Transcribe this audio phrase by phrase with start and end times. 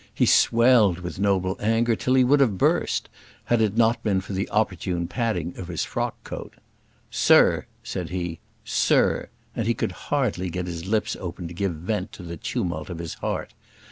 [0.15, 3.07] He swelled with noble anger till he would have burst,
[3.45, 6.55] had it not been for the opportune padding of his frock coat.
[7.11, 12.11] "Sir," said he; "sir:" and he could hardly get his lips open to give vent
[12.13, 13.53] to the tumult of his heart.